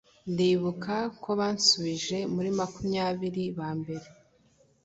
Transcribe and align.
ndibuka 0.31 0.95
ko 1.23 1.29
bansubije 1.39 2.17
muri 2.33 2.49
makumyabiri 2.59 3.43
ba 3.57 3.69
mbere 3.79 4.05